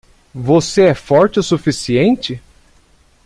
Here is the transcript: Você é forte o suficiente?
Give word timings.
Você 0.33 0.85
é 0.85 0.95
forte 0.95 1.37
o 1.39 1.43
suficiente? 1.43 2.41